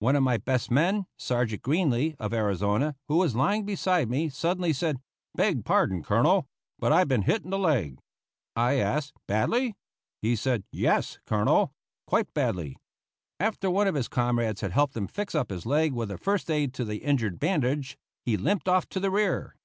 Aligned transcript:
One 0.00 0.16
of 0.16 0.22
my 0.22 0.36
best 0.36 0.70
men, 0.70 1.06
Sergeant 1.16 1.62
Greenly, 1.62 2.14
of 2.18 2.34
Arizona, 2.34 2.94
who 3.08 3.16
was 3.16 3.34
lying 3.34 3.64
beside 3.64 4.10
me, 4.10 4.28
suddenly 4.28 4.74
said, 4.74 5.00
"Beg 5.34 5.64
pardon, 5.64 6.02
Colonel; 6.02 6.46
but 6.78 6.92
I've 6.92 7.08
been 7.08 7.22
hit 7.22 7.42
in 7.42 7.48
the 7.48 7.58
leg." 7.58 7.98
I 8.54 8.74
asked, 8.74 9.14
"Badly?" 9.26 9.74
He 10.20 10.36
said, 10.36 10.64
"Yes, 10.72 11.20
Colonel; 11.24 11.72
quite 12.06 12.34
badly." 12.34 12.76
After 13.40 13.70
one 13.70 13.86
of 13.86 13.94
his 13.94 14.08
comrades 14.08 14.60
had 14.60 14.72
helped 14.72 14.94
him 14.94 15.06
fix 15.06 15.34
up 15.34 15.48
his 15.48 15.64
leg 15.64 15.94
with 15.94 16.10
a 16.10 16.18
first 16.18 16.50
aid 16.50 16.74
to 16.74 16.84
the 16.84 16.96
injured 16.98 17.38
bandage, 17.40 17.96
he 18.26 18.36
limped 18.36 18.68
off 18.68 18.86
to 18.90 19.00
the 19.00 19.10
rear. 19.10 19.56